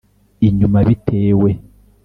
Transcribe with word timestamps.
Inyuma 0.47 0.77
bitewe 0.87 1.49